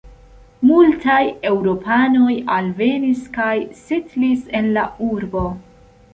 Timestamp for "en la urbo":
4.63-5.47